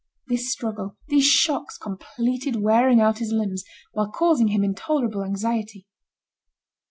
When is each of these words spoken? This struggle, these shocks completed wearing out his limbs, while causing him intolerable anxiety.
This 0.25 0.51
struggle, 0.51 0.97
these 1.09 1.27
shocks 1.27 1.77
completed 1.77 2.55
wearing 2.55 2.99
out 2.99 3.19
his 3.19 3.31
limbs, 3.31 3.63
while 3.91 4.09
causing 4.11 4.47
him 4.47 4.63
intolerable 4.63 5.23
anxiety. 5.23 5.85